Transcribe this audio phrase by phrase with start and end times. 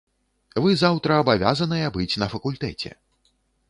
[0.65, 2.89] Вы заўтра абавязаныя быць на факультэце.